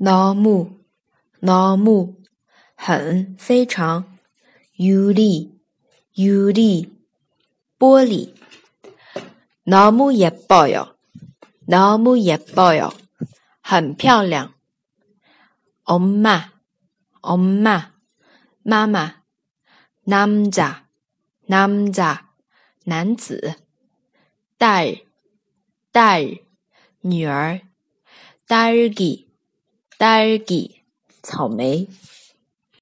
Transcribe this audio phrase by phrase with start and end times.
[0.00, 0.78] 老木，
[1.40, 2.22] 老木，
[2.76, 4.16] 很非常，
[4.76, 5.58] 尤丽，
[6.12, 6.92] 尤丽，
[7.76, 8.32] 玻璃，
[9.64, 10.94] 老木也漂亮，
[11.66, 12.94] 老木也漂亮，
[13.60, 14.54] 很漂亮。
[15.82, 16.52] 阿妈，
[17.22, 17.90] 阿妈，
[18.62, 19.16] 妈妈，
[20.04, 20.64] 男仔，
[21.46, 22.24] 男仔，
[22.84, 23.54] 男子，
[24.56, 24.94] 大儿，
[25.90, 26.44] 大儿，
[27.00, 27.62] 女儿，
[28.46, 29.27] 大儿给。
[29.98, 30.76] 딸 기，
[31.24, 31.88] 草莓。